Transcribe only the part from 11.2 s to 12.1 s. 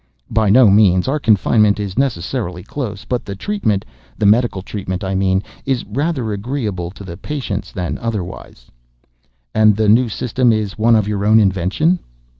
own invention?"